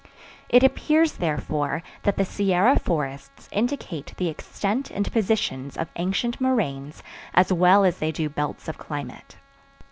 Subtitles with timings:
[0.49, 7.03] It appears, therefore, that the Sierra forests indicate the extent and positions of ancient moraines
[7.35, 9.35] as well as they do belts of climate.